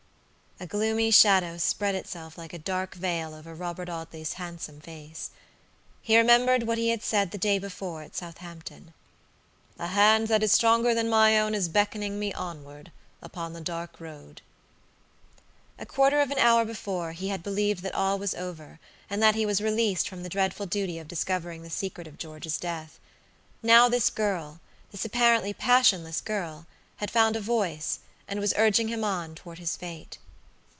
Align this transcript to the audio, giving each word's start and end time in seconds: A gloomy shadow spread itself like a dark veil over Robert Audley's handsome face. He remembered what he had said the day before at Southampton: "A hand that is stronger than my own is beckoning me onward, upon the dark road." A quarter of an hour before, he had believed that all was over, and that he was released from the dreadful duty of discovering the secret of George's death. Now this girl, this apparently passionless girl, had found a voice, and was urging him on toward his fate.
A 0.59 0.67
gloomy 0.67 1.09
shadow 1.09 1.57
spread 1.57 1.95
itself 1.95 2.37
like 2.37 2.53
a 2.53 2.59
dark 2.59 2.93
veil 2.93 3.33
over 3.33 3.55
Robert 3.55 3.89
Audley's 3.89 4.33
handsome 4.33 4.79
face. 4.79 5.31
He 6.03 6.15
remembered 6.15 6.67
what 6.67 6.77
he 6.77 6.89
had 6.89 7.01
said 7.01 7.31
the 7.31 7.39
day 7.39 7.57
before 7.57 8.03
at 8.03 8.15
Southampton: 8.15 8.93
"A 9.79 9.87
hand 9.87 10.27
that 10.27 10.43
is 10.43 10.51
stronger 10.51 10.93
than 10.93 11.09
my 11.09 11.39
own 11.39 11.55
is 11.55 11.67
beckoning 11.67 12.19
me 12.19 12.31
onward, 12.33 12.91
upon 13.23 13.53
the 13.53 13.61
dark 13.61 13.99
road." 13.99 14.43
A 15.79 15.85
quarter 15.87 16.21
of 16.21 16.29
an 16.29 16.37
hour 16.37 16.63
before, 16.63 17.13
he 17.13 17.29
had 17.29 17.41
believed 17.41 17.81
that 17.81 17.95
all 17.95 18.19
was 18.19 18.35
over, 18.35 18.79
and 19.09 19.19
that 19.23 19.33
he 19.33 19.47
was 19.47 19.61
released 19.61 20.07
from 20.07 20.21
the 20.21 20.29
dreadful 20.29 20.67
duty 20.67 20.99
of 20.99 21.07
discovering 21.07 21.63
the 21.63 21.71
secret 21.71 22.05
of 22.05 22.19
George's 22.19 22.59
death. 22.59 22.99
Now 23.63 23.89
this 23.89 24.11
girl, 24.11 24.59
this 24.91 25.05
apparently 25.05 25.55
passionless 25.55 26.21
girl, 26.21 26.67
had 26.97 27.09
found 27.09 27.35
a 27.35 27.41
voice, 27.41 27.97
and 28.27 28.39
was 28.39 28.53
urging 28.55 28.89
him 28.89 29.03
on 29.03 29.33
toward 29.33 29.57
his 29.57 29.75
fate. 29.75 30.19